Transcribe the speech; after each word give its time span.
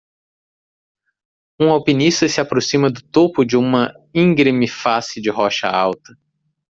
Um 1.59 1.69
alpinista 1.69 2.27
se 2.27 2.41
aproxima 2.41 2.89
do 2.89 3.03
topo 3.03 3.45
de 3.45 3.55
uma 3.55 3.93
íngreme 4.15 4.67
face 4.67 5.21
de 5.21 5.29
rocha 5.29 5.67
alta. 5.69 6.17